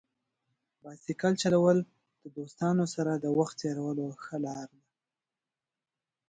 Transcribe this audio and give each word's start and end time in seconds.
بایسکل 0.81 1.33
چلول 1.41 1.77
د 2.21 2.23
دوستانو 2.37 2.85
سره 2.95 3.11
د 3.15 3.25
وخت 3.37 3.55
تېرولو 3.61 4.05
ښه 4.23 4.35
لار 4.45 4.67
ده. 4.73 4.81